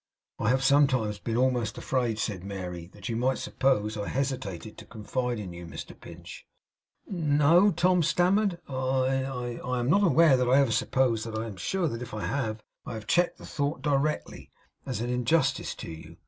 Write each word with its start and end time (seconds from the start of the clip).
'I 0.39 0.49
have 0.49 0.63
sometimes 0.63 1.19
been 1.19 1.37
almost 1.37 1.77
afraid,' 1.77 2.17
said 2.17 2.43
Mary, 2.43 2.87
'that 2.87 3.07
you 3.07 3.15
might 3.15 3.37
suppose 3.37 3.95
I 3.95 4.07
hesitated 4.07 4.75
to 4.79 4.85
confide 4.87 5.37
in 5.37 5.53
you, 5.53 5.67
Mr 5.67 5.93
Pinch.' 5.99 6.43
'No,' 7.05 7.69
Tom 7.69 8.01
stammered, 8.01 8.59
'I 8.67 9.59
I 9.63 9.79
am 9.79 9.91
not 9.91 10.01
aware 10.01 10.37
that 10.37 10.49
I 10.49 10.57
ever 10.57 10.71
supposed 10.71 11.27
that. 11.27 11.35
I 11.37 11.45
am 11.45 11.55
sure 11.57 11.87
that 11.87 12.01
if 12.01 12.15
I 12.15 12.25
have, 12.25 12.63
I 12.83 12.95
have 12.95 13.05
checked 13.05 13.37
the 13.37 13.45
thought 13.45 13.83
directly, 13.83 14.49
as 14.87 15.01
an 15.01 15.11
injustice 15.11 15.75
to 15.75 15.91
you. 15.91 16.17